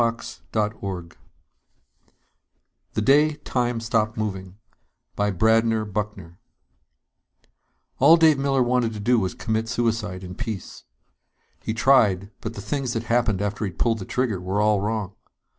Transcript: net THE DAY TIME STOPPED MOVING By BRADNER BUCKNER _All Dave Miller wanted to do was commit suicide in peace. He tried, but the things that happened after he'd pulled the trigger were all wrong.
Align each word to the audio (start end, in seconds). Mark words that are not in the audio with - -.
net 0.01 0.39
THE 0.53 1.13
DAY 3.03 3.35
TIME 3.35 3.79
STOPPED 3.79 4.17
MOVING 4.17 4.57
By 5.15 5.29
BRADNER 5.29 5.85
BUCKNER 5.85 6.39
_All 7.99 8.17
Dave 8.17 8.39
Miller 8.39 8.63
wanted 8.63 8.93
to 8.93 8.99
do 8.99 9.19
was 9.19 9.35
commit 9.35 9.69
suicide 9.69 10.23
in 10.23 10.33
peace. 10.33 10.85
He 11.61 11.75
tried, 11.75 12.31
but 12.41 12.55
the 12.55 12.61
things 12.61 12.93
that 12.93 13.03
happened 13.03 13.43
after 13.43 13.63
he'd 13.63 13.77
pulled 13.77 13.99
the 13.99 14.05
trigger 14.05 14.41
were 14.41 14.59
all 14.59 14.81
wrong. 14.81 15.13